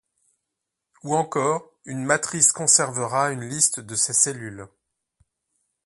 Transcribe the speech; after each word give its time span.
Ou 1.03 1.13
encore, 1.13 1.69
une 1.85 2.03
matrice 2.03 2.51
conservera 2.51 3.29
une 3.29 3.47
liste 3.47 3.79
de 3.79 3.93
ces 3.93 4.13
cellules. 4.13 4.67